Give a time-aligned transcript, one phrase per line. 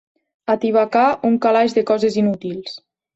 [0.53, 2.75] Atibacar un calaix de coses inútils.